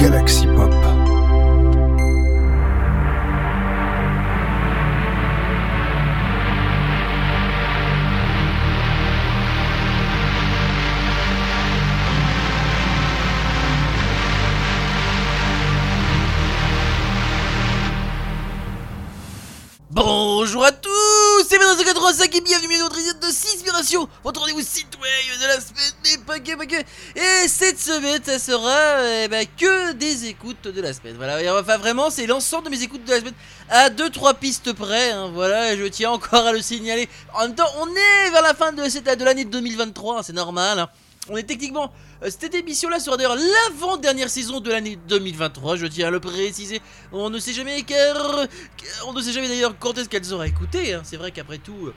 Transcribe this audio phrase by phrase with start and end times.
[0.00, 0.49] Galaxy
[27.80, 31.16] semaine, ça sera eh ben, que des écoutes de la semaine.
[31.16, 33.34] Voilà, enfin vraiment, c'est l'ensemble de mes écoutes de la semaine
[33.68, 35.10] à 2-3 pistes près.
[35.12, 37.08] hein, voilà, je tiens encore à le signaler.
[37.34, 40.32] En même temps, on est vers la fin de, cette- de l'année 2023, hein, c'est
[40.32, 40.78] normal.
[40.78, 40.88] hein.
[41.28, 41.92] On est techniquement.
[42.22, 46.80] euh, Cette émission-là sera d'ailleurs l'avant-dernière saison de l'année 2023, je tiens à le préciser.
[47.12, 47.76] On ne sait jamais
[49.12, 50.98] ne sait jamais d'ailleurs quand est-ce qu'elle sera écoutée.
[51.04, 51.90] C'est vrai qu'après tout,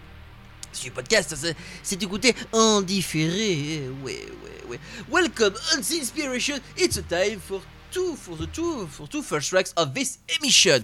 [0.73, 1.35] ce podcast,
[1.83, 3.81] c'est- écouté en différé.
[4.03, 4.79] Ouais, ouais, ouais.
[5.09, 6.55] Welcome on the inspiration.
[6.77, 10.83] It's a time for two, for the two, for two first tracks of this emission.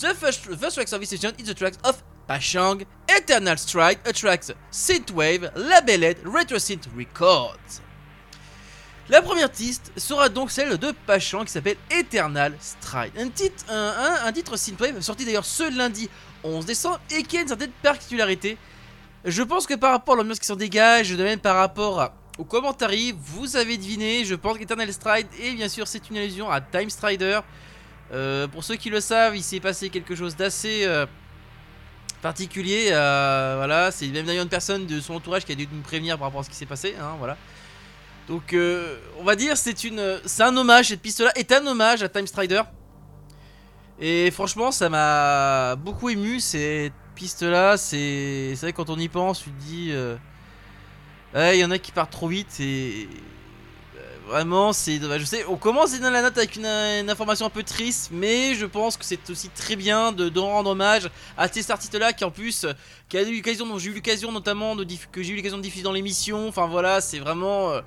[0.00, 4.12] The first, first tracks of this emission is the tracks of Pashang, Eternal Stride, a
[4.12, 7.80] tracks Synthwave, labeled Retro Synth Records.
[9.08, 13.12] La première piste sera donc celle de Pachang qui s'appelle Eternal Stride.
[13.16, 16.10] Un titre, un, un- un titre synthwave sorti d'ailleurs ce lundi
[16.44, 18.58] 11 décembre et qui a une certaine particularité.
[19.28, 22.44] Je pense que par rapport à l'ambiance qui s'en dégage, de même par rapport aux
[22.44, 26.62] commentaires, vous avez deviné, je pense qu'Eternal Stride, et bien sûr c'est une allusion à
[26.62, 27.40] Time Strider.
[28.10, 31.04] Euh, pour ceux qui le savent, il s'est passé quelque chose d'assez euh,
[32.22, 32.88] particulier.
[32.90, 36.16] euh, voilà, c'est même d'ailleurs une personne de son entourage qui a dû nous prévenir
[36.16, 36.94] par rapport à ce qui s'est passé.
[36.98, 37.36] hein, voilà.
[38.28, 38.54] Donc,
[39.18, 40.88] on va dire, c'est une, c'est un hommage.
[40.88, 42.62] Cette piste-là est un hommage à Time Strider.
[44.00, 46.38] Et franchement, ça m'a beaucoup ému.
[46.38, 50.16] Cette piste-là, c'est, c'est vrai quand on y pense, tu te dis, euh,
[51.34, 53.08] il y en a qui partent trop vite et
[53.96, 57.64] euh, vraiment, c'est, je sais, on commence dans la note avec une, information un peu
[57.64, 62.12] triste, mais je pense que c'est aussi très bien de, rendre hommage à ces artistes-là
[62.12, 62.66] qui en plus,
[63.08, 65.62] qui a eu l'occasion, dont j'ai eu l'occasion notamment de que j'ai eu l'occasion de
[65.62, 66.46] diffuser dans l'émission.
[66.46, 67.72] Enfin voilà, c'est vraiment.
[67.72, 67.82] euh,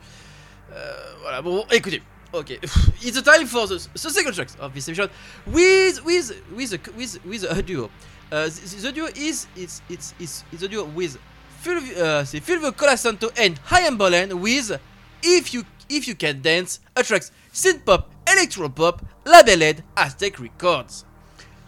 [1.22, 2.02] voilà, bon, écoutez.
[2.34, 2.50] Ok,
[3.02, 5.10] it's the time for the, second track of this episode
[5.48, 7.90] with with with with with a duo.
[8.32, 11.18] Uh, the, the duo is it's it's it's it's a duo with
[11.62, 14.80] Fulvio, uh, c'est Fulvio Colasanto and Hyam Bolen with
[15.22, 21.04] If You If You Can Dance, a tracks synth pop, electro pop, labeled Aztec Records.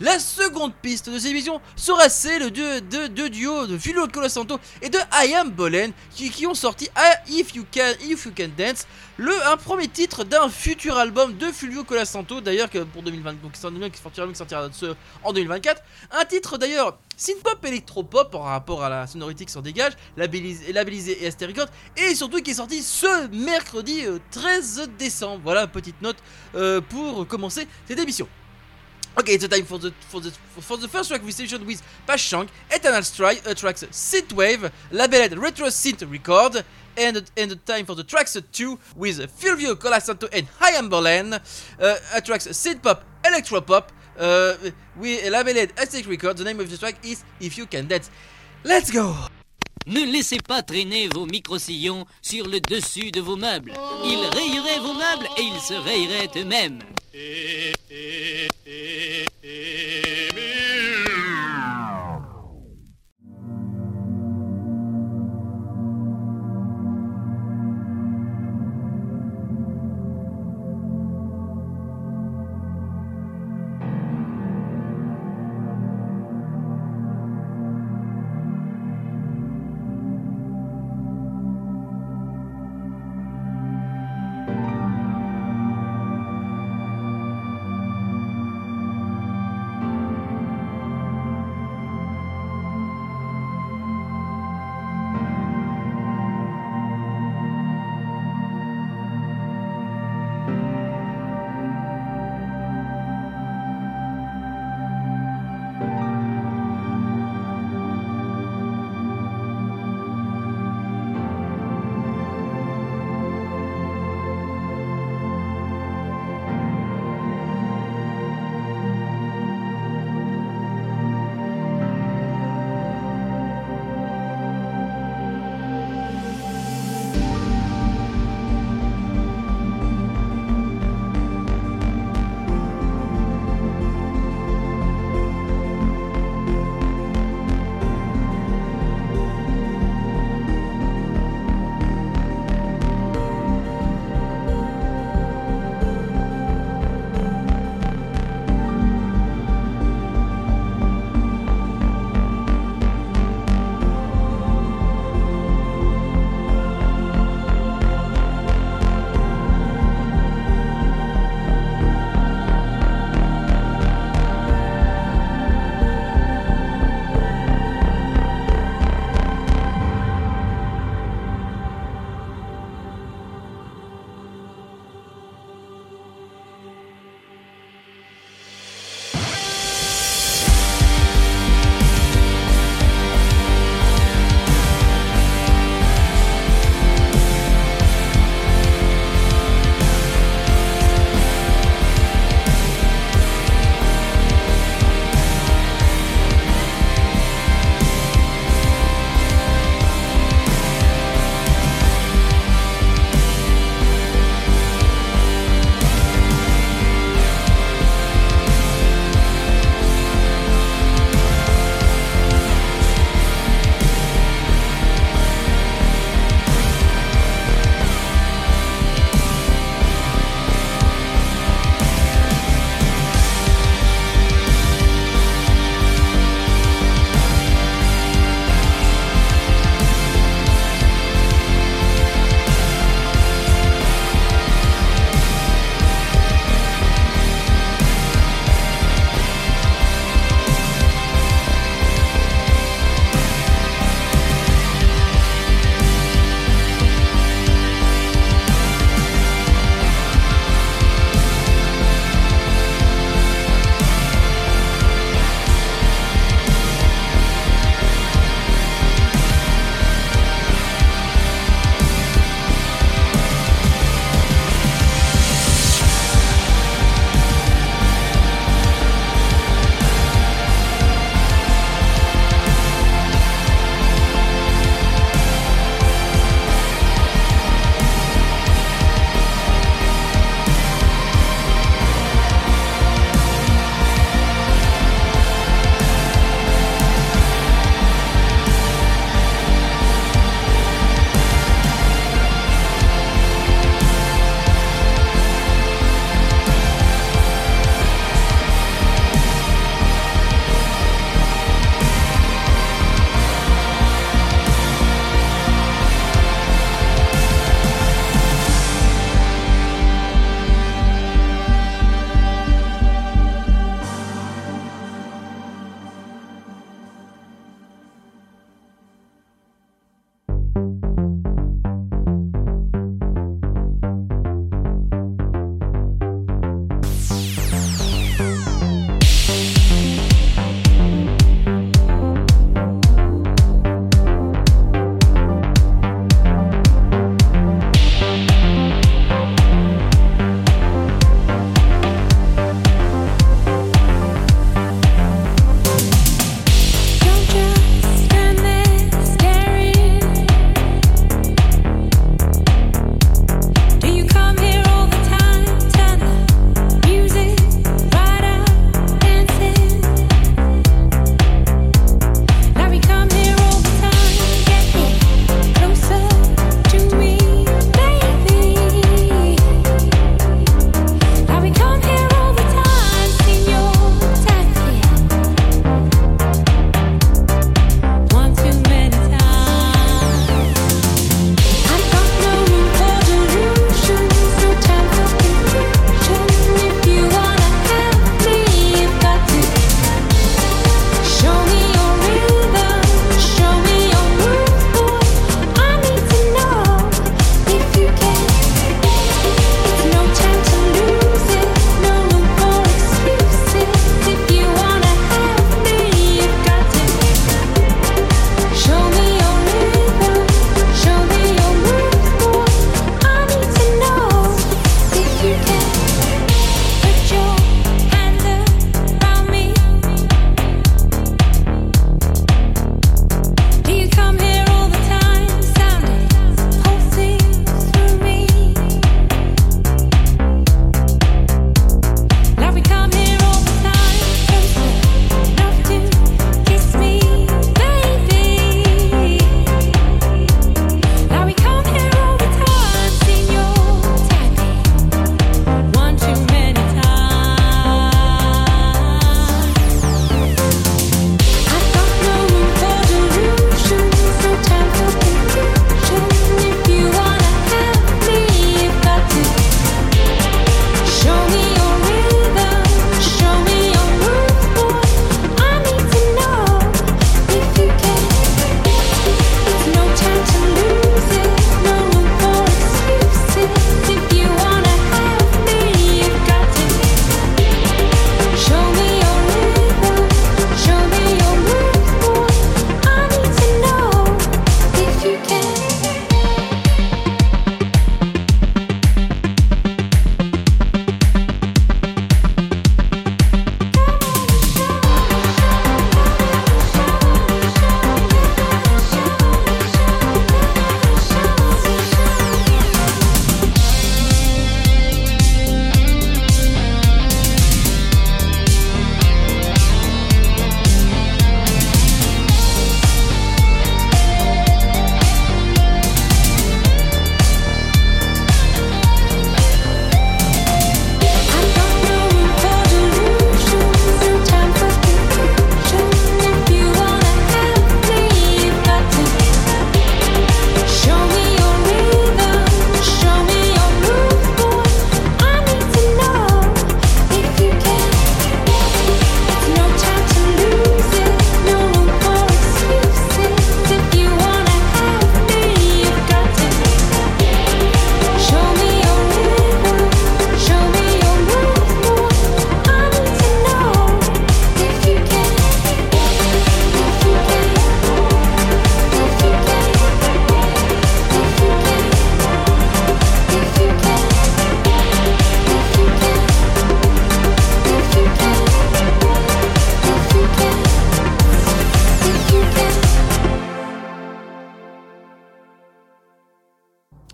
[0.04, 4.60] La seconde piste de cette émission sera celle de, de, de duo de Fulvio Colasanto
[4.82, 9.56] et de I Am Bolen qui, ont sorti à If You Can Dance le un
[9.56, 13.62] premier titre d'un futur album de Fulvio Colasanto d'ailleurs pour 2020 donc qui
[14.02, 14.28] sortira
[15.24, 15.82] en 2024
[16.12, 21.18] un titre d'ailleurs synth-pop électro-pop par rapport à la sonorité qui s'en dégage labellisé, labellisé
[21.40, 25.40] Records et surtout qui est sorti ce mercredi euh, 13 décembre.
[25.46, 26.18] Voilà petite note
[26.56, 28.28] euh, pour commencer cette émission
[29.16, 32.50] Okay, it's time for the for the for the first track we session with Pashang,
[32.72, 36.66] Eternal Strike, uh, tracks Synthwave, labeled Retro Synth Record,
[36.98, 42.22] and and the time for the tracks two with Fulvio Colasanto and Hyam Bolen, uh,
[42.22, 44.56] tracks Synth Pop, Electro Pop, uh,
[44.98, 46.38] we labeled Aztec Record.
[46.38, 48.10] The name of the track is If You Can Dance.
[48.64, 49.16] Let's go.
[49.88, 53.74] Ne laissez pas traîner vos micro-sillons sur le dessus de vos meubles.
[54.06, 56.80] Ils rayeraient vos meubles et ils se rayeraient eux-mêmes.
[59.44, 60.23] Thank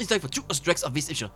[0.10, 1.30] time for two tracks of this emission.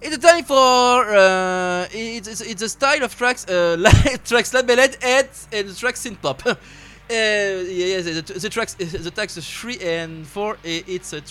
[0.00, 3.76] It's a time for uh, it's, it's, a style of tracks uh,
[4.24, 6.46] tracks labeled and and tracks synth pop.
[6.46, 6.54] uh,
[7.10, 8.74] yeah, the, the, tracks
[9.06, 11.22] the tracks three and four it's a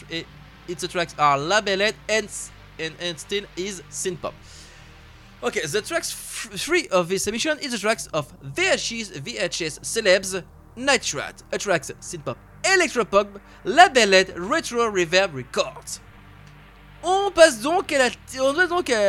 [0.68, 2.30] it's a tracks are labeled and
[2.80, 4.34] and, and still is synth pop.
[5.44, 10.44] Okay, the tracks three of this emission is the tracks of VHS VHS Celebs
[10.78, 16.02] Nitrat, a tracks synth pop electropop labeled Retro Reverb Records.
[17.04, 18.10] On passe donc à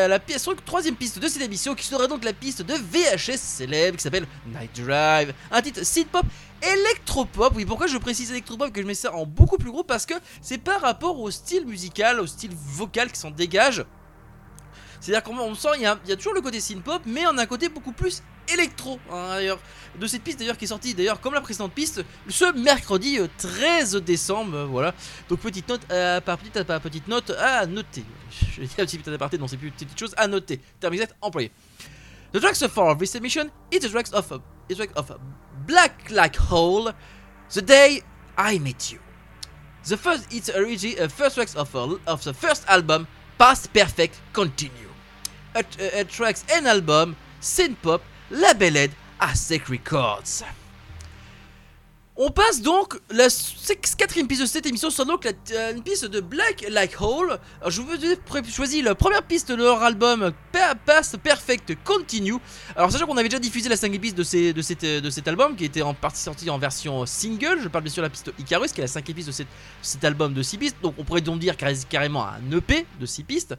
[0.09, 0.19] la,
[0.67, 4.27] troisième piste de cette émission qui sera donc la piste de VHS célèbre qui s'appelle
[4.47, 6.25] Night Drive, un titre synth pop
[6.63, 7.55] électropop.
[7.57, 9.85] Oui, pourquoi je précise électropop que je mets ça en beaucoup plus gros?
[9.85, 13.85] Parce que c'est par rapport au style musical, au style vocal qui s'en dégage.
[15.01, 17.25] C'est-à-dire qu'on on sent il y, a, y a toujours le côté synth pop, mais
[17.27, 18.99] on a un côté beaucoup plus électro.
[19.13, 19.59] hein, d'ailleurs,
[19.99, 23.27] de cette piste d'ailleurs qui est sortie d'ailleurs comme la précédente piste ce mercredi euh,
[23.39, 24.57] 13 décembre.
[24.57, 24.95] euh, voilà.
[25.29, 28.05] Donc petite note euh, par petite par petite note à noter.
[28.53, 30.61] Je dire un petit peu aparté, non c'est plus une petite chose à noter.
[30.81, 31.51] Terme exact employé.
[32.33, 34.29] The tracks for this emission is the tracks of
[34.69, 35.13] the track of
[35.67, 36.93] Black Like Hole,
[37.55, 38.03] The Day
[38.37, 38.99] I Met You.
[39.89, 43.07] The first it's originally uh, first tracks of uh, of the first album
[43.39, 44.88] Past Perfect Continue.
[45.59, 50.45] A tracks and album synth pop labeled Aztec Records.
[52.21, 53.29] On passe donc la
[53.97, 57.39] quatrième piste de cette émission sera donc la, euh, piste de Black Like Hole.
[57.61, 58.19] Alors, je vous ai
[58.51, 62.35] choisi la première piste de leur album Pa- Past Perfect Continue.
[62.75, 64.25] Alors sachant qu'on avait déjà diffusé la cinquième piste de,
[65.13, 67.61] cet album qui était en partie sorti en version single.
[67.63, 69.47] Je parle bien sûr de la piste Icarus qui est la cinquième piste de
[69.83, 70.77] cet album de 6 pistes.
[70.83, 73.55] Donc on pourrait donc dire carré- carrément un EP de 6 pistes.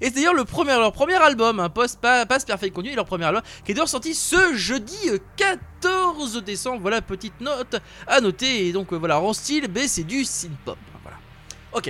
[0.00, 0.46] Et c'est d'ailleurs leur
[0.92, 4.14] premier album, un post pa- Past Perfect Continue, leur premier album qui est d'ailleurs sorti
[4.14, 6.80] ce jeudi euh, 14 décembre.
[6.82, 7.76] Voilà petite note
[8.06, 8.68] à noter.
[8.68, 10.78] Et donc euh, voilà, en style, B c'est du synth pop.
[11.02, 11.16] Voilà.
[11.72, 11.88] Ok.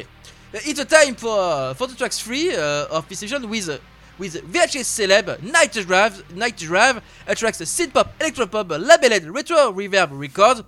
[0.54, 3.70] Uh, It's a time for, for the tracks 3 uh, of session with,
[4.18, 10.12] with VHS Celeb, Night Drive, Night Drive, a tracks synth pop, electropop, labeled Retro Reverb
[10.18, 10.62] Records.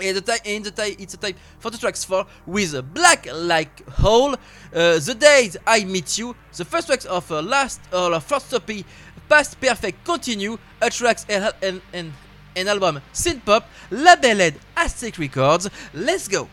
[0.00, 3.26] And the time, and the it's a time for the tracks 4 with uh, Black
[3.32, 8.50] Like Hole, uh, The Days I Meet You, the first tracks of last or first
[8.50, 8.84] copy,
[9.28, 11.52] Past Perfect Continue, a tracks and,
[11.92, 12.12] and
[12.56, 15.68] an album synth pop, labeled Aztec Records.
[15.94, 16.48] Let's go!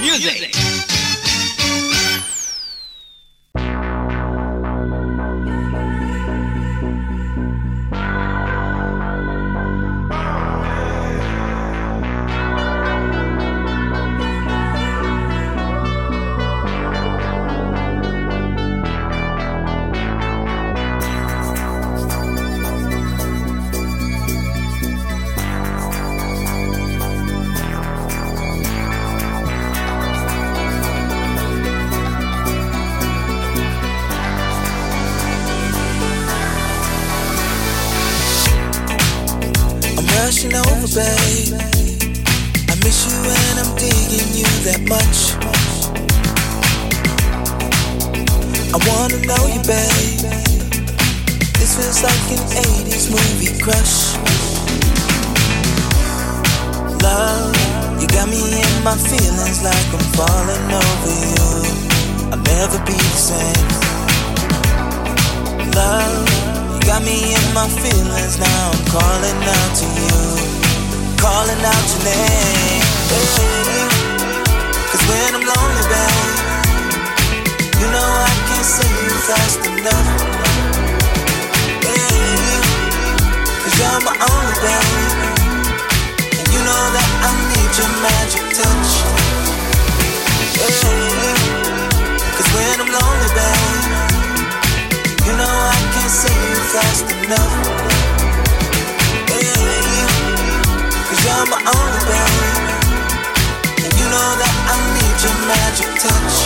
[0.00, 0.63] Music.
[40.94, 41.58] Babe.
[42.70, 45.34] I miss you and I'm digging you that much.
[48.70, 50.22] I wanna know you, babe.
[51.58, 52.42] This feels like an
[52.86, 54.14] 80s movie crush.
[57.02, 57.50] Love,
[58.00, 61.50] you got me in my feelings like I'm falling over you.
[62.30, 63.66] I'll never be the same.
[65.74, 66.22] Love,
[66.70, 68.70] you got me in my feelings now.
[68.70, 70.33] I'm calling out to you,
[71.24, 72.84] calling out your name.
[74.92, 76.36] Cause when I'm lonely, babe,
[77.80, 80.08] you know I can't see you fast enough.
[81.80, 82.60] Baby.
[83.62, 85.16] Cause you're my only babe.
[86.38, 88.92] And you know that I need your magic touch.
[90.60, 91.32] Baby.
[92.36, 93.84] Cause when I'm lonely, babe.
[95.24, 97.93] You know I can't see you fast enough.
[101.64, 102.68] Babe.
[103.84, 106.36] And you know that I need your magic touch.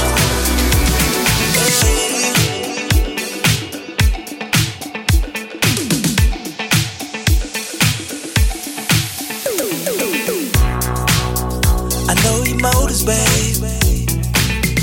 [12.09, 12.59] I know your
[13.05, 13.65] babe.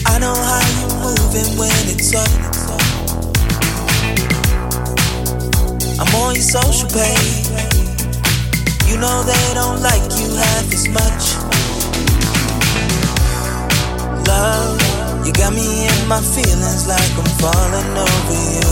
[0.05, 2.13] I know how you're moving when it's.
[5.97, 7.74] I'm on your social page.
[8.95, 11.35] You know they don't like you half as much.
[14.23, 14.79] Love,
[15.27, 18.71] you got me in my feelings like I'm falling over you.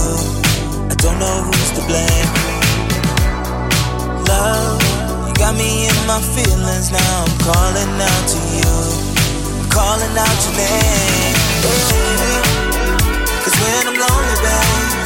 [0.87, 2.29] I don't know who's to blame.
[4.31, 4.79] Love,
[5.27, 7.25] you got me in my feelings now.
[7.27, 8.71] I'm calling out to you.
[9.75, 11.35] calling out your name.
[13.43, 15.03] Cause when I'm lonely, babe,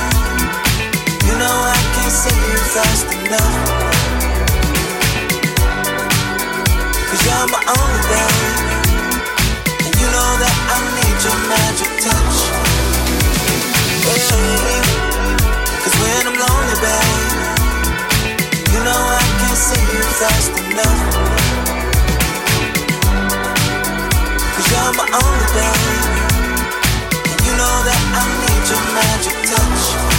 [1.25, 3.96] you know I can't see you fast enough.
[7.17, 8.61] Cause you're my only babe.
[9.81, 12.37] And you know that I need your magic touch.
[15.81, 17.33] Cause when I'm lonely, babe,
[18.69, 21.01] you know I can't see you fast enough.
[24.53, 26.21] Cause you're my only babe.
[27.33, 30.16] And you know that I need your magic touch.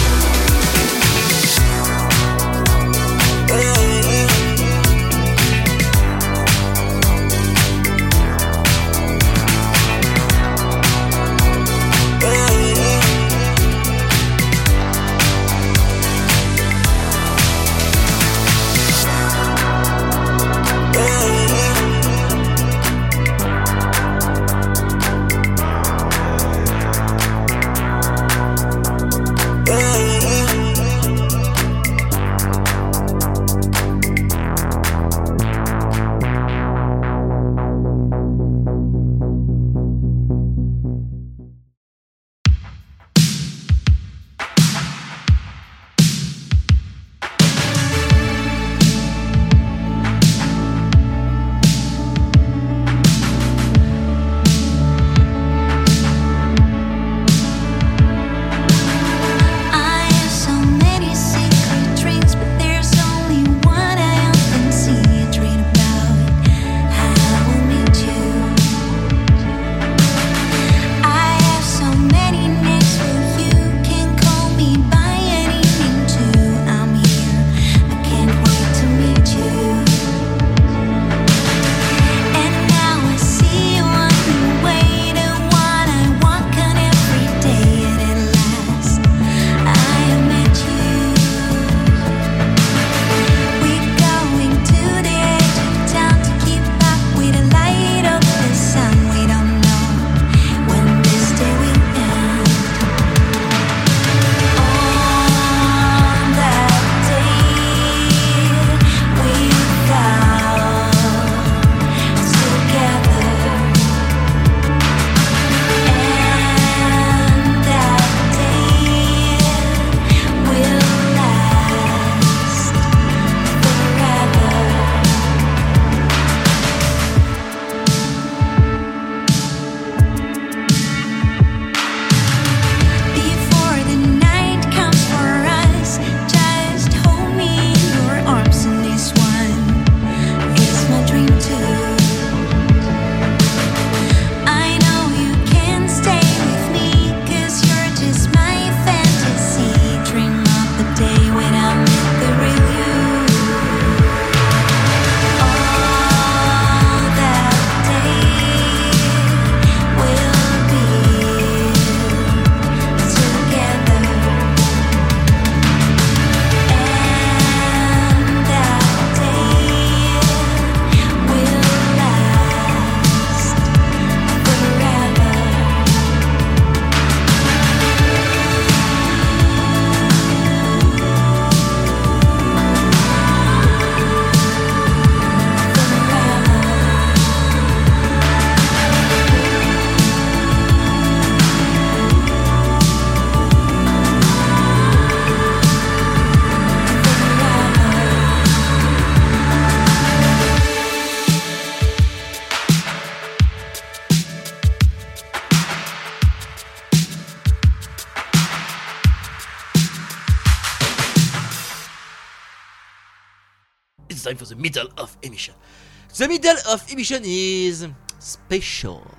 [216.19, 217.87] The middle of emission is
[218.19, 219.09] special.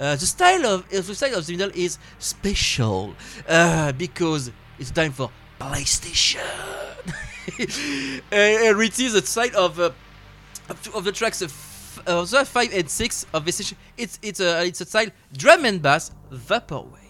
[0.00, 3.14] Uh, the style of uh, the style of the middle is special
[3.46, 6.40] uh, because it's time for PlayStation.
[7.60, 9.90] uh, and it is the side of uh,
[10.94, 11.52] of the tracks of
[12.06, 13.74] uh, the five and six of this.
[13.98, 17.01] It's it's a it's a style drum and bass vaporwave.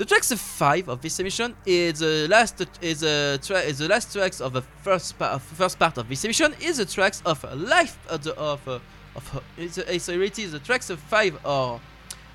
[0.00, 4.10] The tracks of five of this emission is the last is a is the last
[4.10, 7.44] tracks of the first part of first part of this emission is the tracks of
[7.54, 8.78] life of the of uh,
[9.14, 11.82] of uh, it's, uh, it's, uh, it is the tracks of five or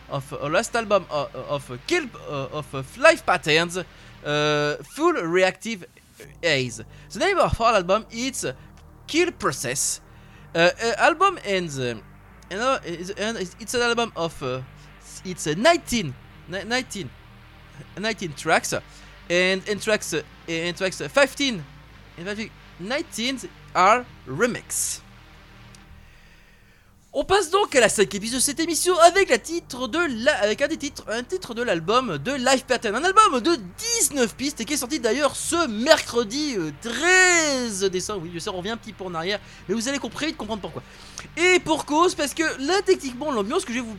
[0.10, 5.14] of a last album of, of uh, kill uh, of uh, life patterns uh, full
[5.14, 5.86] reactive
[6.44, 6.84] haze.
[7.14, 8.46] The name of our album is
[9.08, 10.02] Kill Process.
[10.54, 11.70] Uh, uh, album and
[12.52, 14.62] uh, it's, and it's- it's an album of uh,
[15.26, 16.14] it's a 19
[16.48, 17.10] 19
[17.98, 18.74] 19 tracks
[19.30, 20.14] and and tracks
[20.48, 21.64] and tracks uh, 15
[22.18, 23.40] and 15 19
[23.74, 25.02] are remix.
[27.18, 32.18] On passe donc à la cinquième épisode de cette émission avec un titre de l'album
[32.18, 33.58] de Life Pattern, un album de
[34.02, 38.24] 19 pistes qui est sorti d'ailleurs ce mercredi euh, 13 décembre.
[38.24, 40.36] Oui, je sais, on revient un petit peu en arrière, mais vous allez très vite
[40.36, 40.84] comprendre pourquoi.
[41.38, 43.96] Et pour cause, parce que là, techniquement, l'ambiance que je vais vous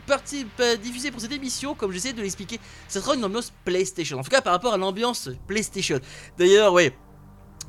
[0.83, 4.19] diffuser pour cette émission, comme j'essaie de l'expliquer, ça sera une ambiance PlayStation.
[4.19, 5.99] En tout cas, par rapport à l'ambiance PlayStation.
[6.37, 6.93] D'ailleurs, ouais.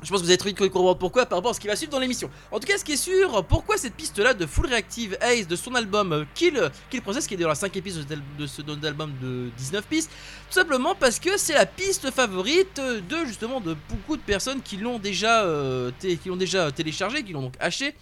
[0.01, 1.75] Je pense que vous avez très vite comprendre pourquoi par rapport à ce qui va
[1.75, 2.29] suivre dans l'émission.
[2.51, 5.55] En tout cas, ce qui est sûr, pourquoi cette piste-là de Full Reactive Ace de
[5.57, 8.05] son album euh, Kill, Kill Process, qui est dans la 5 épisode
[8.37, 10.09] de, ce album de 19 pistes,
[10.47, 14.61] tout simplement parce que c'est la piste favorite euh, de justement de beaucoup de personnes
[14.61, 17.93] qui l'ont déjà, euh, qui l'ont déjà téléchargé, qui l'ont donc acheté.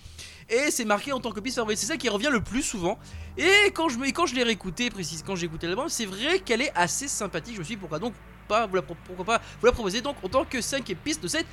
[0.50, 1.80] Et c'est marqué en tant que piste favorite.
[1.80, 2.98] C'est ça qui revient le plus souvent.
[3.38, 6.62] Et quand je, quand je l'ai réécouté, précise, quand j'ai écouté l'album, c'est vrai qu'elle
[6.62, 7.56] est assez sympathique.
[7.56, 8.14] Je me suis dit pourquoi donc
[8.48, 11.28] pas vous la, pourquoi pas vous la proposer donc en tant que 5 piste de
[11.28, 11.46] cette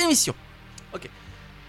[0.00, 0.34] émission.
[0.92, 1.08] Ok.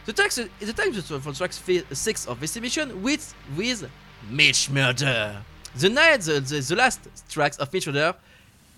[0.06, 3.88] The tracks, the time for tracks 6 of this emission with with
[4.30, 5.44] Mitch Murder.
[5.76, 8.16] The night, the, the, the last tracks of Mitch Murder.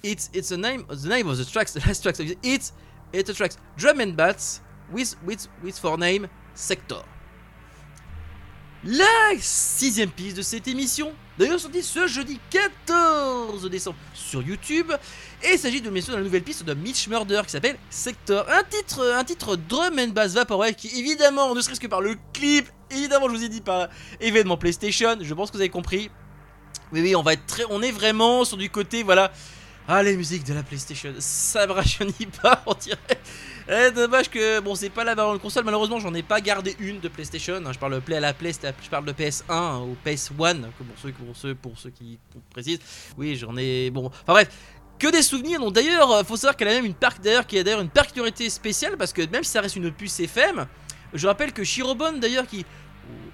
[0.03, 1.73] It's it's the name the name of the tracks.
[1.73, 2.37] The last tracks of it.
[2.43, 2.73] It's
[3.13, 4.59] it's the tracks Drum and Bats
[4.91, 7.03] with with with for name Sector.
[8.85, 14.91] La sixième piste de cette émission, d'ailleurs sortie ce jeudi 14 décembre sur YouTube,
[15.43, 18.45] et il s'agit de sûr de la nouvelle piste de Mitch Murder qui s'appelle Sector,
[18.49, 22.15] un titre, un titre drum and bass vaporwave qui évidemment, ne serait-ce que par le
[22.32, 23.89] clip, évidemment je vous ai dit par
[24.21, 26.10] événement PlayStation, je pense que vous avez compris.
[26.91, 29.32] Oui oui, on va être très, on est vraiment sur du côté voilà.
[29.86, 32.97] Ah les musiques de la PlayStation, ça me rajeunit pas, on dirait.
[33.67, 35.65] Eh, dommage que bon c'est pas la variante console.
[35.65, 37.62] Malheureusement j'en ai pas gardé une de PlayStation.
[37.71, 40.84] Je parle de play à la Play je parle de PS1 hein, ou PS1 que
[40.84, 42.17] pour ceux pour ceux pour ceux qui
[42.49, 42.79] précisent.
[43.17, 44.49] Oui j'en ai bon enfin bref
[45.03, 47.59] que des souvenirs donc d'ailleurs euh, faut savoir qu'elle a même une parc d'ailleurs qui
[47.59, 50.65] a d'ailleurs une particularité spéciale parce que même si ça reste une puce FM
[51.13, 52.65] je rappelle que Shirobon d'ailleurs qui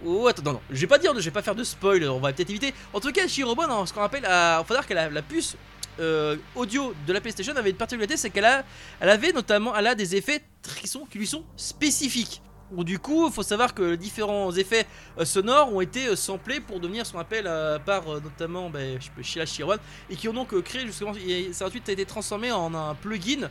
[0.03, 2.19] Oh, attends, non, non, je vais pas dire, je vais pas faire de spoil, on
[2.19, 2.73] va peut-être éviter.
[2.93, 5.57] En tout cas, Shirobon, ce qu'on appelle, il faut savoir que la, la puce
[5.99, 8.63] euh, audio de la PlayStation avait une particularité, c'est qu'elle a,
[8.99, 10.41] elle avait notamment, elle a des effets
[10.81, 12.41] qui, qui lui sont spécifiques.
[12.71, 14.85] Bon, du coup, il faut savoir que différents effets
[15.17, 18.71] euh, sonores ont été euh, samplés pour devenir ce qu'on appelle euh, par euh, notamment
[18.75, 19.77] je- Sheila Chiron
[20.07, 21.13] et qui ont donc créé justement,
[21.51, 23.49] ça a ensuite été transformé en un plugin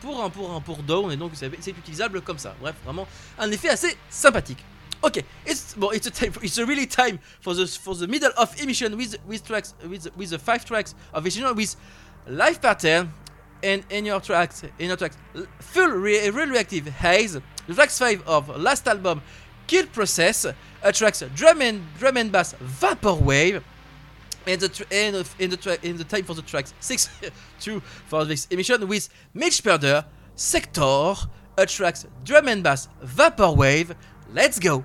[0.00, 2.54] pour un pour un pour Down et donc c'est utilisable comme ça.
[2.60, 3.06] Bref, vraiment
[3.38, 4.58] un effet assez sympathique.
[5.02, 9.18] Ok, it's bon, it's a time, a really time for the middle of emission with
[9.28, 11.76] with tracks the five tracks of emission with
[12.28, 13.08] live pattern
[13.64, 14.62] and in your tracks
[15.60, 19.22] full reactive haze the tracks five of last album
[19.66, 20.46] kill process
[20.92, 23.62] tracks drum and drum and bass vaporwave.
[24.46, 27.08] And the tr- and of- in the track in the time for the tracks six
[27.60, 31.14] two for this emission with Mitch Perder sector
[31.56, 33.94] a tracks drum and bass vaporwave.
[34.32, 34.84] Let's go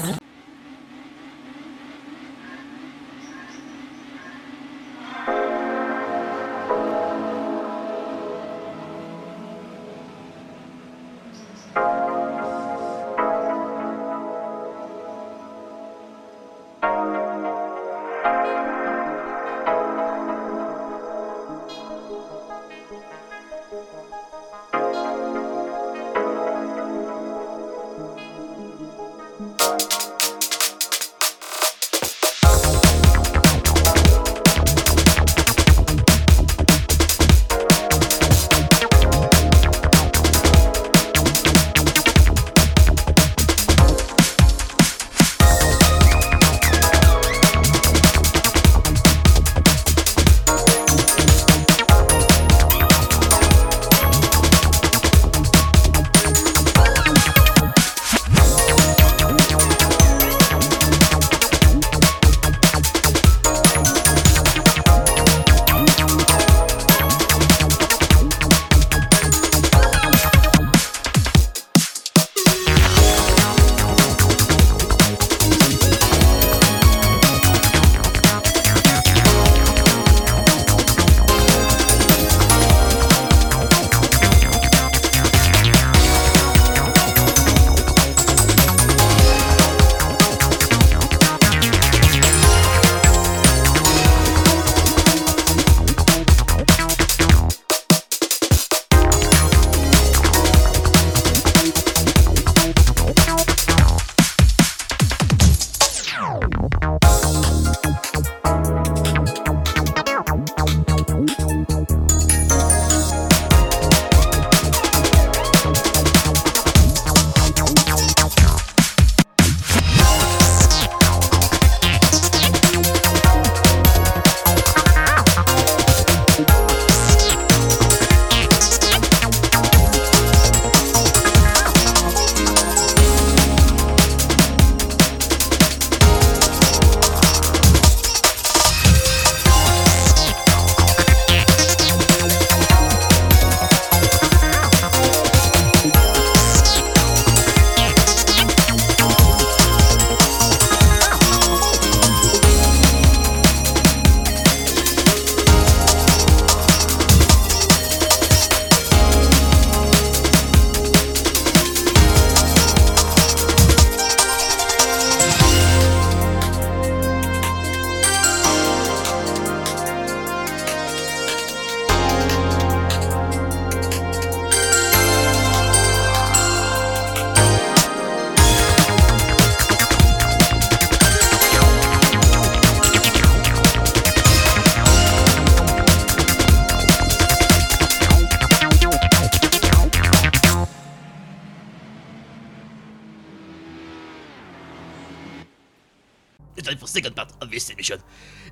[196.61, 197.99] It's time for second part of this edition.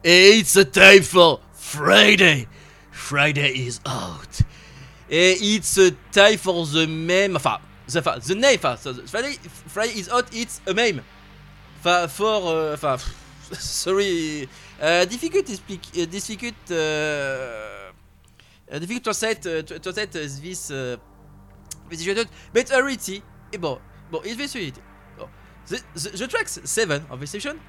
[0.03, 2.47] It's a time for Friday.
[2.89, 4.41] Friday is out.
[5.11, 7.35] Et it's a time for the meme.
[7.35, 8.57] Enfin, the, the name.
[8.57, 9.33] Enfin, so Friday,
[9.67, 10.25] Friday is out.
[10.33, 11.01] It's a meme.
[11.85, 12.73] Uh, enfin, for.
[12.73, 12.97] Enfin,
[13.53, 14.49] sorry.
[14.81, 15.81] Uh, difficult to speak.
[15.95, 16.55] Uh, difficult.
[16.71, 16.73] Uh,
[18.71, 19.45] uh, difficult to set.
[19.45, 20.71] Uh, to, to set uh, this.
[20.71, 20.97] Uh,
[21.87, 22.03] this
[22.51, 23.21] but uh, already.
[23.53, 23.77] Eh, bon,
[24.09, 24.35] bon, il.
[25.15, 25.29] Bon.
[25.67, 27.59] The, the, the tracks 7 of this session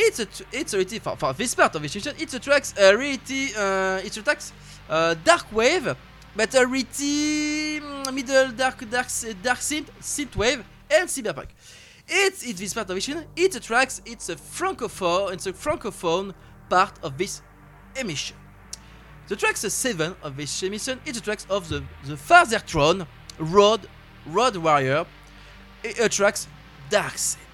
[0.00, 4.00] it's a it's a reality, enfin part of Institution, it's a tracks a reality, uh,
[4.04, 4.52] it's a tracks
[4.88, 5.94] uh, dark wave,
[6.34, 9.08] but a reality mm, middle dark dark
[9.42, 11.48] dark synth synth wave and cyberpunk.
[12.08, 13.24] It's it's this part of Vision.
[13.36, 14.02] It's a tracks.
[14.04, 15.32] It's a francophone.
[15.32, 16.34] It's a francophone
[16.68, 17.42] part of this
[17.94, 18.36] emission.
[19.28, 21.00] The tracks seven of this emission.
[21.06, 23.06] It's the tracks of the the farther throne,
[23.38, 23.88] road,
[24.26, 25.06] road warrior,
[25.84, 26.48] et a tracks
[26.88, 27.49] dark synth.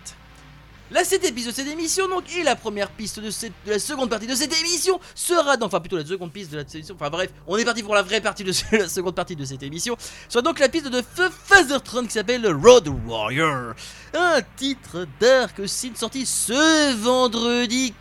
[0.91, 3.31] La Là, cet épisode, cette émission, donc, et la première piste de,
[3.67, 6.63] la seconde partie de cette émission sera, donc, enfin, plutôt la seconde piste de la
[6.63, 9.45] émission, enfin, bref, on est parti pour la vraie partie de la seconde partie de
[9.45, 9.97] cette émission,
[10.29, 11.03] sera donc la piste de
[11.45, 13.75] Father Tron qui s'appelle Road Warrior,
[14.15, 17.93] un titre Dark Sin sorti ce vendredi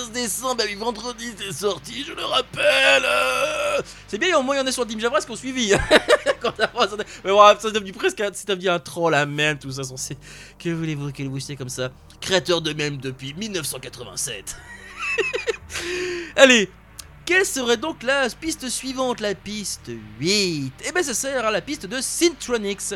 [0.00, 3.84] 15 décembre, bah oui, vendredi c'est sorti, je le rappelle.
[4.08, 5.72] C'est bien, au moins, il y en a sur Dim Javras qui ont suivi,
[7.24, 10.18] Mais bon, c'est devenu presque, c'est devenu un troll à même, tout ça, c'est...
[10.58, 11.90] Que voulez-vous, qu'elle vous comme ça
[12.20, 14.56] créateur de mèmes depuis 1987.
[16.36, 16.70] Allez,
[17.24, 19.90] quelle serait donc la piste suivante, la piste
[20.20, 22.94] 8 Eh bien, ça sera la piste de Syntronics,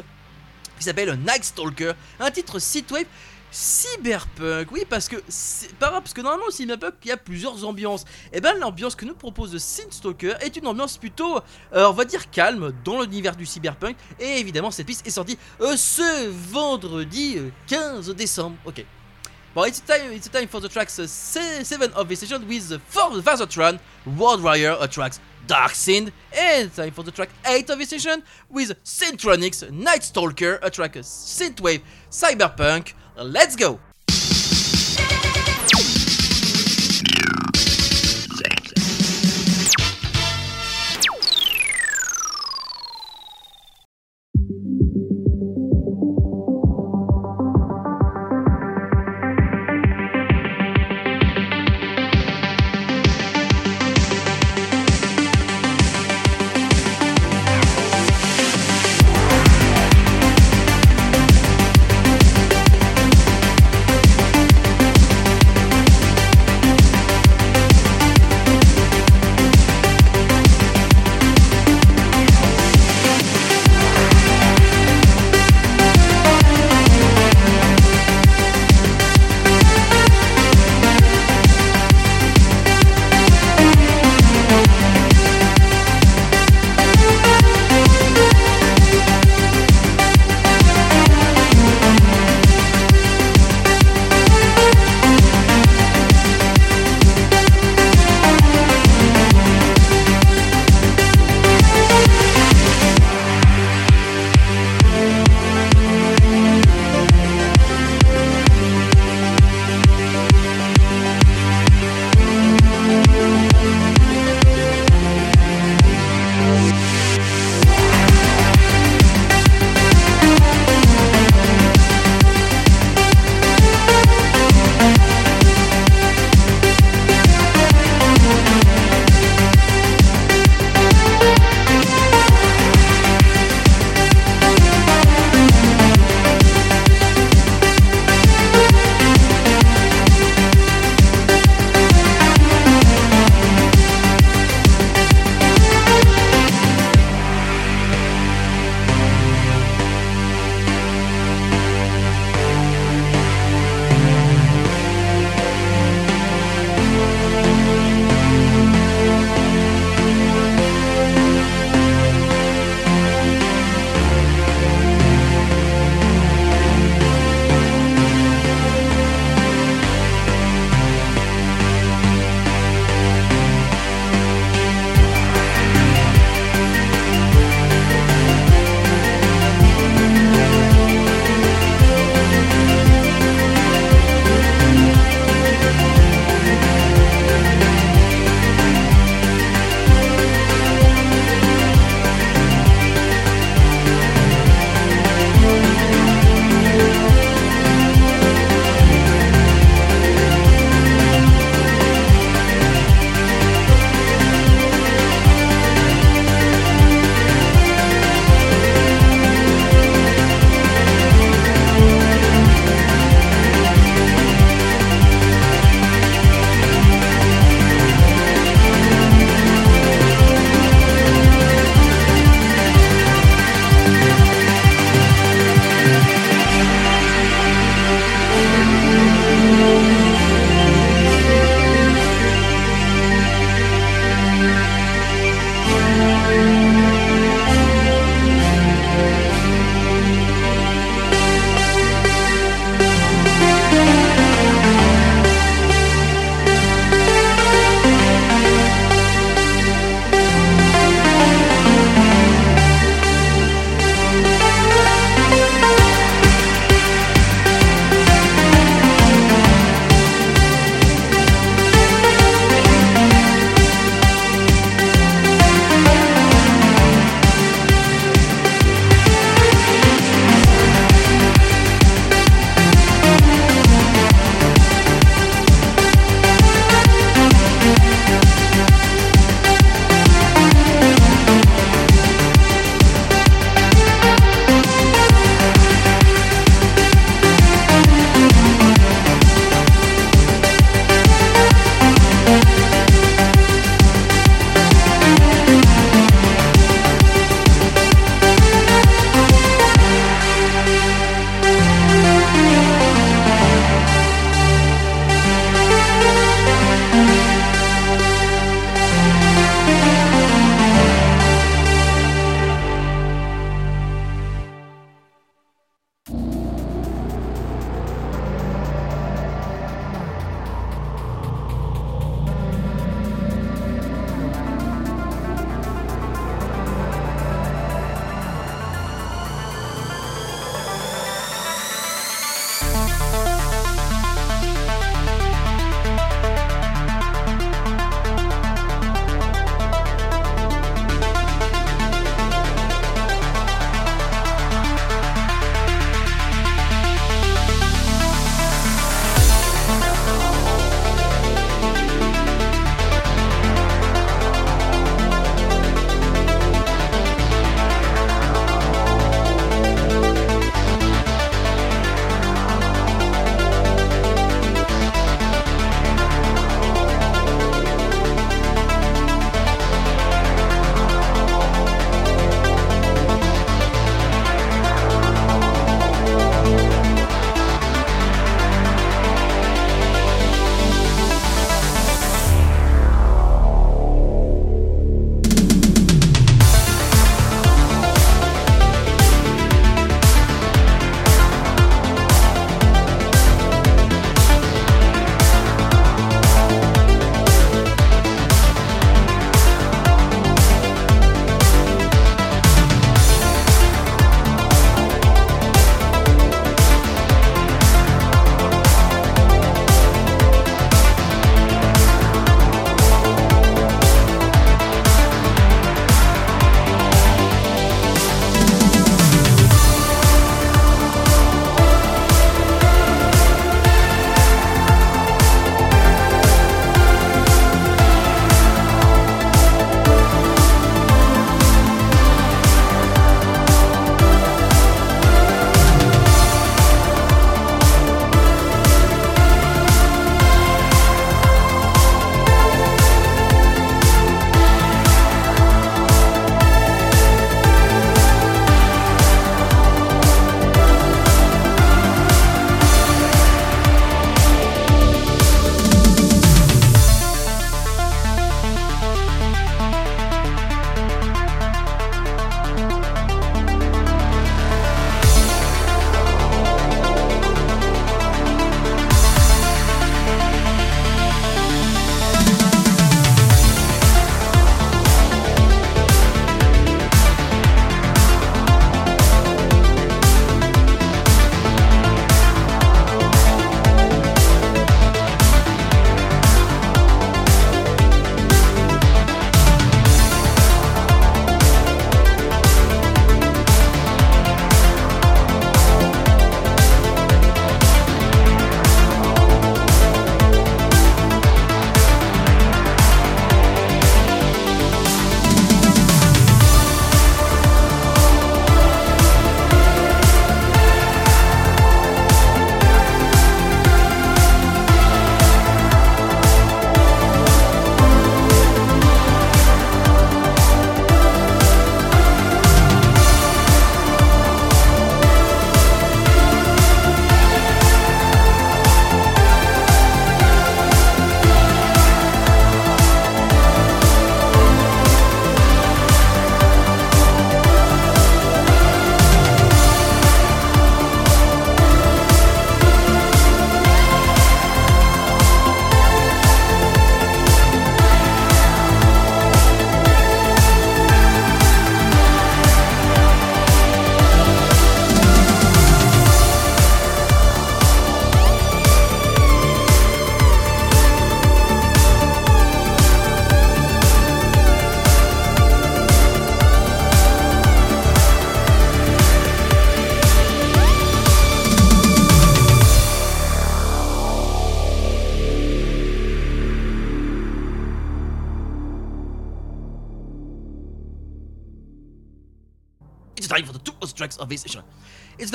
[0.79, 3.07] qui s'appelle Night Stalker, un titre synthwave
[3.51, 4.71] cyberpunk.
[4.71, 5.17] Oui, parce que
[5.79, 8.05] par parce que normalement au cyberpunk il y a plusieurs ambiances.
[8.33, 11.39] Et ben l'ambiance que nous propose Synthstalker est une ambiance plutôt,
[11.75, 13.97] euh, on va dire calme dans l'univers du cyberpunk.
[14.19, 18.57] Et évidemment cette piste est sortie euh, ce vendredi euh, 15 décembre.
[18.65, 18.85] Ok.
[19.53, 23.21] Bon, it's time, it's time for the tracks 7 of the session with the 4th
[23.21, 23.81] Vasotron,
[24.17, 28.23] World Warrior uh, tracks Dark Sin, and time for the track 8 of the session
[28.49, 32.93] with Syntronics, Night Stalker, a track Synthwave, Cyberpunk.
[33.17, 33.81] Let's go!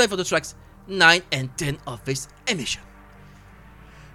[0.06, 0.53] It's for the tracks
[0.88, 2.84] 9 and 10 of this emission.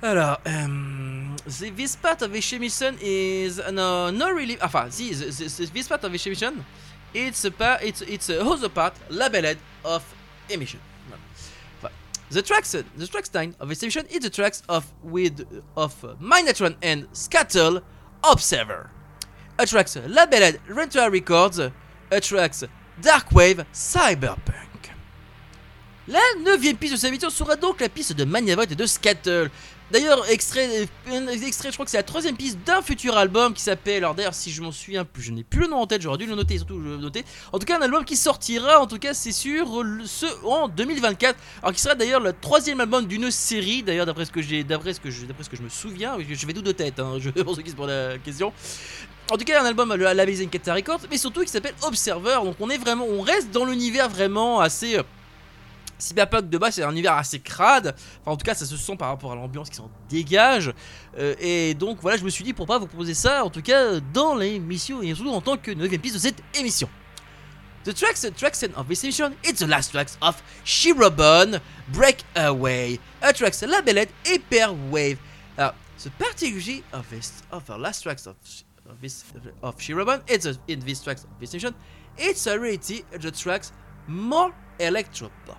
[0.03, 4.57] Alors, um, this part of this emission is uh, no, not really.
[4.63, 6.65] Enfin, the, the- this part of this emission,
[7.13, 10.03] it's a part, it's it's a other part labeled of
[10.49, 10.81] emission.
[12.31, 15.45] The tracks, uh, the tracks 9 of this emission is the tracks of with
[15.77, 17.83] of uh, Minatron and Scattle
[18.23, 18.91] Observer.
[19.59, 21.73] A tracks labeled Rental Records, a
[22.21, 22.63] tracks
[23.03, 24.70] Darkwave Cyberpunk.
[26.11, 29.49] La neuvième piste de cette émission sera donc la piste de Magnavolt et de Scattle.
[29.93, 33.63] D'ailleurs, extrait, un extrait, je crois que c'est la troisième piste d'un futur album qui
[33.63, 33.99] s'appelle.
[33.99, 36.19] Alors d'ailleurs, si je m'en souviens plus, je n'ai plus le nom en tête, j'aurais
[36.19, 37.25] dû le noter, surtout le noter.
[37.53, 41.39] En tout cas, un album qui sortira, en tout cas, c'est sûr, ce en 2024.
[41.63, 43.85] Alors qui sera d'ailleurs le troisième album d'une série.
[43.85, 46.47] D'ailleurs, d'après ce que j'ai, d'après ce je, d'après ce que je me souviens, je
[46.47, 46.99] vais tout de tête.
[46.99, 48.53] Hein, je pour ceux qui se posent la question.
[49.31, 51.75] En tout cas, un album à la la Amazing Keta Records, mais surtout qui s'appelle
[51.83, 52.41] Observer.
[52.43, 54.97] Donc on est vraiment, on reste dans l'univers vraiment assez.
[54.97, 55.03] euh,
[56.01, 58.97] Cyberpunk de base c'est un univers assez crade, enfin en tout cas ça se sent
[58.97, 60.73] par rapport à l'ambiance qui s'en dégage,
[61.19, 63.63] Euh, et donc voilà je me suis dit pourquoi pas vous proposer ça en tout
[63.63, 66.89] cas dans l'émission et surtout en tant que 9 piste de cette émission.
[67.83, 73.63] The tracks, tracks of this emission, it's the last tracks of Shirobon, Breakaway, a tracks
[73.63, 75.17] labeled Hyperwave.
[75.57, 75.75] Alors,
[76.05, 78.37] the particularity of this, of the last tracks of,
[78.87, 79.25] of this,
[79.63, 81.75] of Shirobon, it's a, in this tracks of this emission,
[82.19, 83.73] it's already the tracks
[84.07, 85.57] more electropop.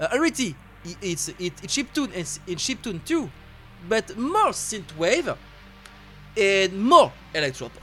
[0.00, 0.54] Uh, already,
[1.02, 3.28] it's it, it chiptune and in chiptune too,
[3.88, 5.36] but more synthwave
[6.36, 7.80] and more electropop.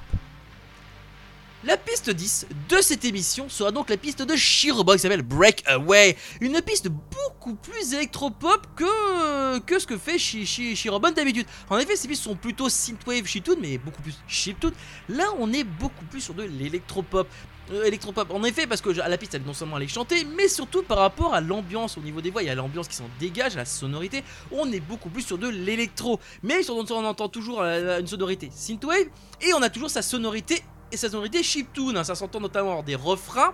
[1.64, 6.18] La piste 10 de cette émission sera donc la piste de Shirobon qui s'appelle Breakaway,
[6.42, 11.46] une piste beaucoup plus électropop que, que ce que fait Shi- Shi- Shirobon d'habitude.
[11.70, 14.72] En effet, ces pistes sont plutôt synthwave chiptune, mais beaucoup plus chiptune.
[15.08, 17.28] Là, on est beaucoup plus sur de l'électropop.
[17.72, 20.48] Euh, électropop, en effet, parce que à la piste, elle non seulement elle est mais
[20.48, 23.08] surtout par rapport à l'ambiance au niveau des voix, il y a l'ambiance qui s'en
[23.20, 26.20] dégage, la sonorité, on est beaucoup plus sur de l'électro.
[26.44, 29.06] Mais sur- on entend toujours euh, une sonorité synthwave,
[29.42, 32.04] et on a toujours sa sonorité et sa sonorité chiptune, hein.
[32.04, 33.54] ça s'entend notamment dans des refrains.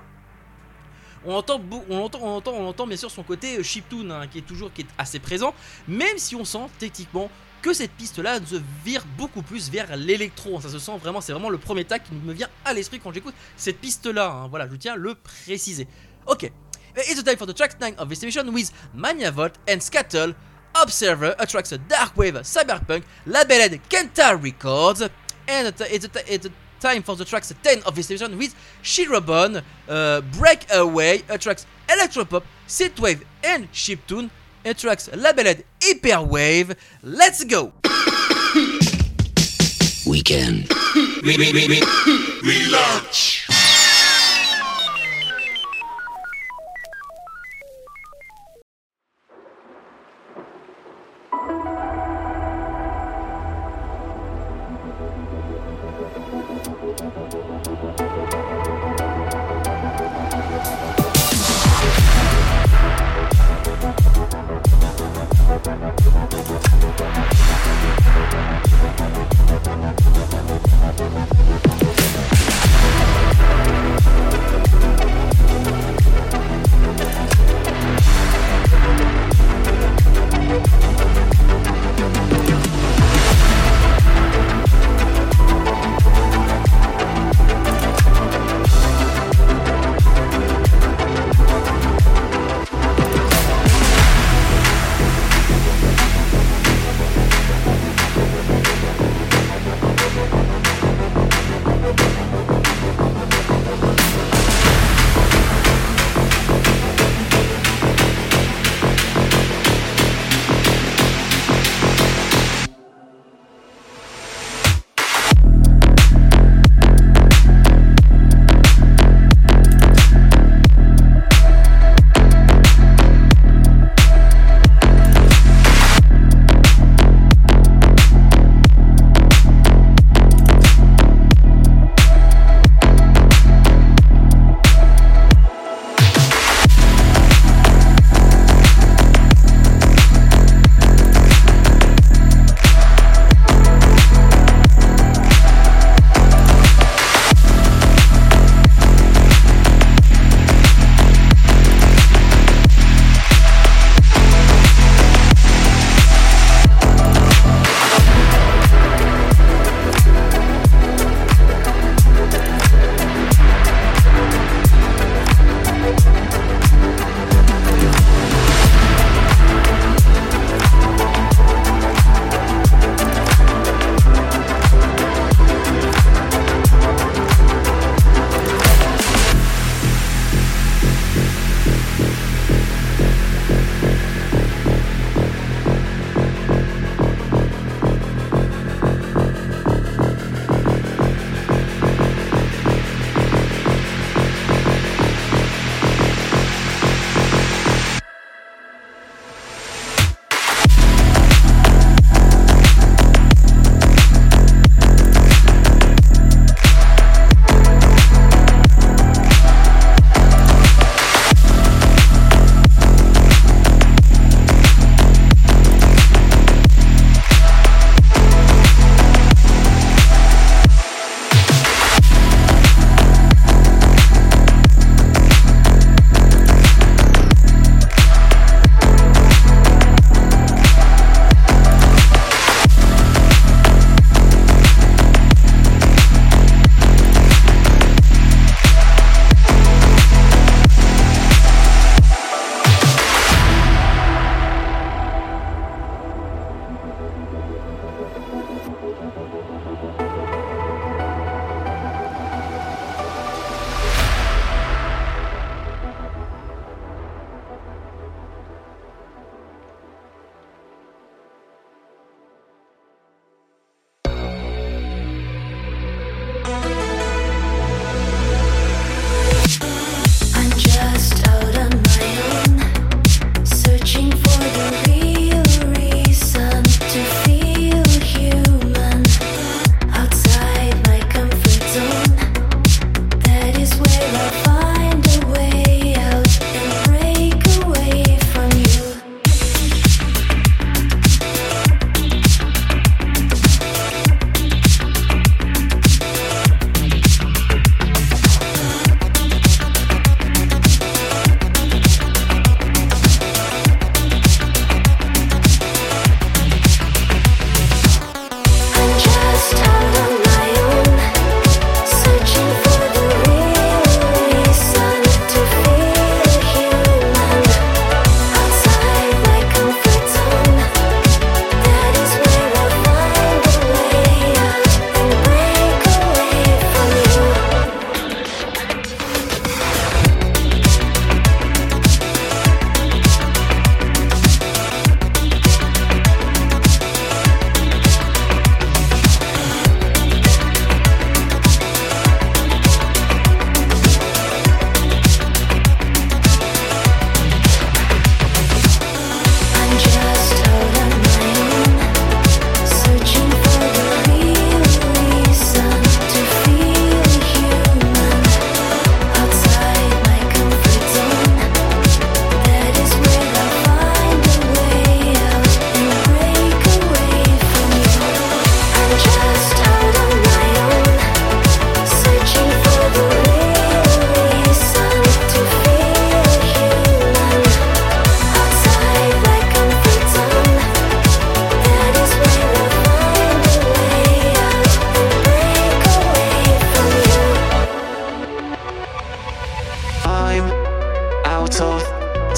[1.26, 4.28] On entend, on entend, on entend, on entend bien sûr son côté euh, chiptune hein,
[4.28, 5.54] qui est toujours qui est assez présent,
[5.88, 7.30] même si on sent techniquement
[7.62, 8.56] que cette piste-là se
[8.86, 10.60] vire beaucoup plus vers l'électro.
[10.62, 13.12] Ça se sent vraiment, c'est vraiment le premier tac qui me vient à l'esprit quand
[13.14, 14.30] j'écoute cette piste-là.
[14.32, 14.48] hein.
[14.50, 15.88] Voilà, je tiens à le préciser.
[16.26, 16.52] Ok.
[16.98, 20.34] It's the time for the track 9 of emission with Maniavolt and Scattle.
[20.82, 25.04] Observer attracts a Darkwave Cyberpunk labeled Kenta Records.
[25.48, 28.54] And it- it's the time for the tracks 10 of emission with
[28.84, 34.30] Shirobon, uh, Breakaway, attracts Electropop, Synthwave and Chiptune.
[34.68, 36.76] Attracts labeled Hyperwave.
[37.04, 37.74] Let's go!
[40.06, 40.68] Weekend.
[40.70, 41.24] Thank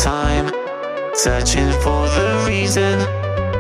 [0.03, 0.47] time,
[1.13, 2.99] searching for the reason.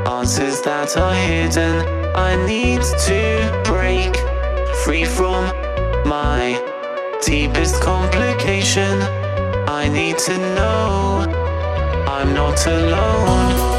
[0.07, 1.85] Answers that are hidden.
[2.15, 4.15] I need to break
[4.83, 5.43] free from
[6.07, 6.39] my
[7.25, 9.01] deepest complication.
[9.67, 11.25] I need to know
[12.07, 13.78] I'm not alone.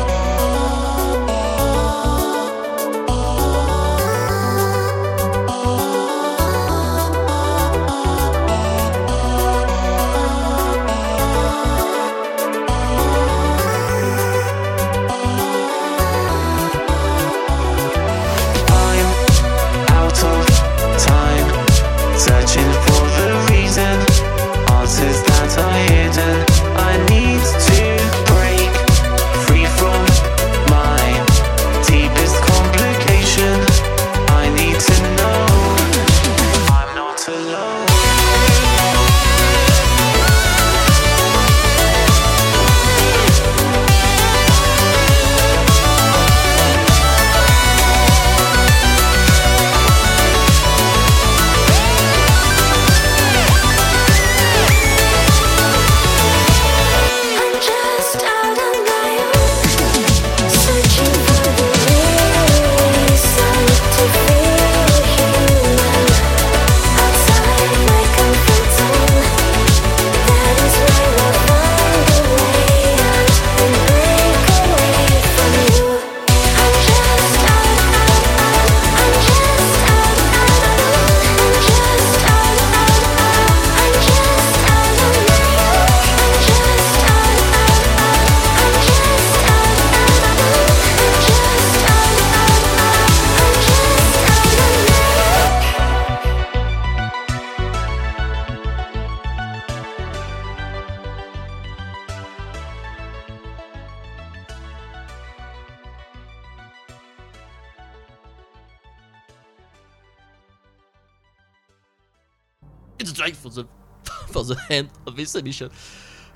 [113.00, 113.64] It's a time for the
[114.28, 115.70] for the end of this emission.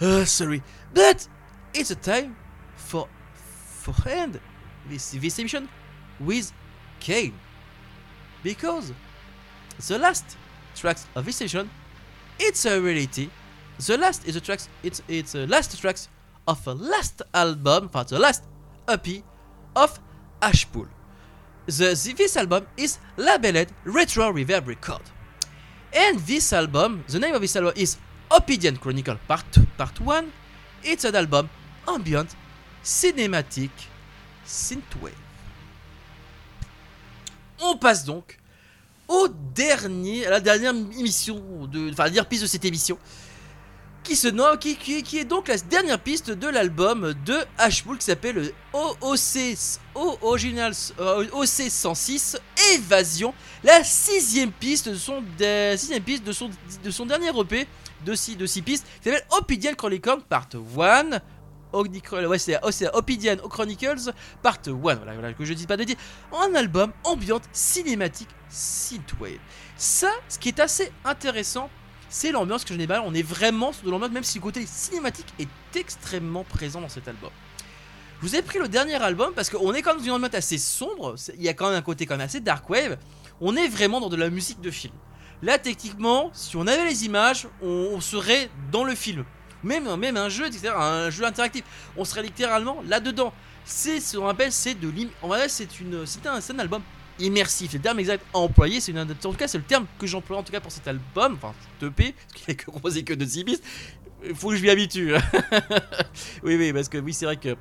[0.00, 0.62] Uh, sorry,
[0.92, 1.28] but
[1.74, 2.36] it's a time
[2.74, 4.40] for for end
[4.88, 5.68] this this emission
[6.18, 6.52] with
[7.00, 7.34] Kane
[8.42, 8.92] because
[9.88, 10.36] the last
[10.74, 11.70] tracks of this session
[12.38, 13.28] it's a reality.
[13.86, 14.68] The last is the tracks.
[14.82, 16.08] It's it's the last tracks
[16.48, 18.44] of a last album, for the last
[18.88, 19.22] EP
[19.76, 20.00] of
[20.40, 20.88] Ashpool.
[21.66, 25.02] The, the this album is labeled Retro Reverb Record.
[25.96, 27.96] And this album, the name of this album is
[28.28, 30.32] Ophidian Chronicle Part Part 1.
[30.82, 31.48] It's an album
[31.86, 32.34] ambient,
[32.82, 33.70] cinematic,
[34.44, 35.14] synthwave.
[37.60, 38.38] On passe donc
[39.06, 42.98] au dernier, à la dernière émission, de, enfin la dernière piste de cette émission,
[44.04, 44.76] qui se nomme, qui,
[45.18, 49.56] est donc la dernière piste de l'album de Ashpool qui s'appelle le OOC,
[49.94, 52.36] O- Originals, euh, OC 106
[52.74, 53.34] Évasion,
[53.64, 55.96] la sixième piste de son, dernier
[57.40, 57.66] EP
[58.04, 61.18] de six, de six pistes qui s'appelle Ophidian Chronicles Part 1.
[61.72, 65.96] Ochronicle- ouais, c'est oh, Chronicles Part 1, voilà, voilà, que je dis pas de dire,
[66.32, 69.38] un album ambiante cinématique synthwave.
[69.76, 71.68] Ça, ce qui est assez intéressant,
[72.14, 73.02] c'est l'ambiance que je n'ai pas.
[73.04, 76.88] On est vraiment sur de l'ambiance, même si le côté cinématique est extrêmement présent dans
[76.88, 77.30] cet album.
[78.22, 80.34] Je vous ai pris le dernier album parce qu'on est quand même dans une ambiance
[80.34, 81.16] assez sombre.
[81.36, 82.98] Il y a quand même un côté quand même assez dark wave.
[83.40, 84.94] On est vraiment dans de la musique de film.
[85.42, 89.24] Là, techniquement, si on avait les images, on, serait dans le film.
[89.64, 91.64] Même, un jeu, un jeu interactif,
[91.96, 93.32] on serait littéralement là-dedans.
[93.64, 95.08] C'est ce qu'on appelle, c'est de l'im.
[95.20, 96.82] On c'est une, c'est un, c'est un album
[97.18, 97.70] immersif.
[97.70, 98.80] C'est le terme exact à employer.
[98.80, 100.86] C'est une, en tout cas, c'est le terme que j'emploie en tout cas pour cet
[100.88, 103.64] album, enfin cet EP, parce qu'il est que composé que de 6 pistes.
[104.26, 105.12] Il faut que je m'y habitue.
[106.42, 107.56] oui, oui, parce que oui, c'est vrai que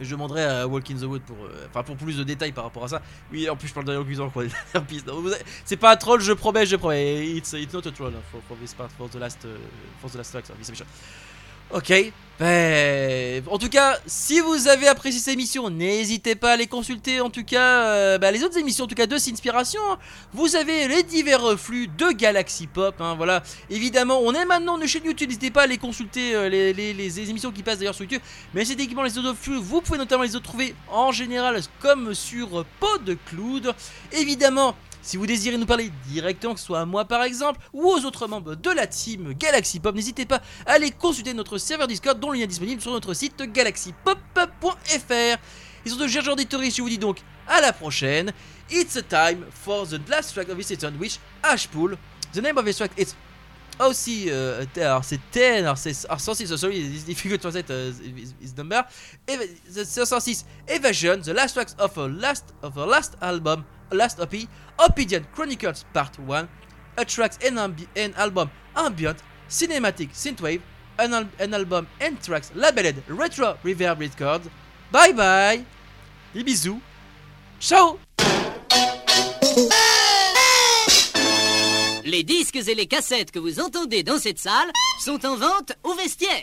[0.00, 2.64] je demanderai à Walk in the Wood pour, euh, enfin pour plus de détails par
[2.64, 3.02] rapport à ça.
[3.32, 6.76] Oui, en plus je parle de vous avez- C'est pas un troll, je promets, je
[6.76, 7.26] promets.
[7.28, 9.48] It's, not a troll hein, for, for this part, for the last, uh,
[10.00, 10.44] for the last track.
[11.72, 11.92] Ok.
[12.40, 17.20] Ben, en tout cas, si vous avez apprécié cette émission, n'hésitez pas à les consulter.
[17.20, 19.80] En tout cas, euh, bah, les autres émissions, en tout cas de Inspiration.
[19.92, 19.98] hein.
[20.32, 22.96] Vous avez les divers flux de Galaxy Pop.
[23.00, 23.42] hein, voilà.
[23.70, 25.28] Évidemment, on est maintenant une chaîne YouTube.
[25.28, 28.22] N'hésitez pas à les consulter, euh, les émissions qui passent d'ailleurs sur YouTube.
[28.54, 29.58] Mais c'est également les autres flux.
[29.60, 33.72] Vous pouvez notamment les retrouver en général comme sur PodCloud.
[34.12, 34.74] Évidemment.
[35.02, 38.04] Si vous désirez nous parler directement, que ce soit à moi par exemple, ou aux
[38.04, 42.18] autres membres de la team Galaxy Pop, n'hésitez pas à aller consulter notre serveur Discord
[42.20, 45.38] dont le lien est disponible sur notre site galaxypop.fr.
[45.84, 48.32] Et sur ce, chers gens je vous dis donc à la prochaine.
[48.70, 51.96] It's a time for the last track of this season, which Ashpool.
[52.32, 53.14] The name of this track is
[53.80, 54.28] aussi,
[54.74, 57.90] t- alors c'est 10, alors c'est alors 106, so sorry, it's difficult to translate uh,
[58.40, 58.82] his number.
[59.26, 59.44] Eva,
[59.74, 64.34] the 106, Evasion, the last tracks of her last of her last album, last OP,
[64.78, 66.48] Obsidian Chronicles Part 1,
[66.98, 67.58] a tracks and,
[68.16, 70.60] album ambient, cinematic synthwave,
[70.98, 74.48] an, an album and tracks labeled Retro Reverb Records.
[74.90, 75.64] Bye bye,
[76.34, 76.80] des bisous,
[77.60, 77.98] ciao.
[82.04, 84.70] Les disques et les cassettes que vous entendez dans cette salle
[85.02, 86.42] sont en vente au vestiaire.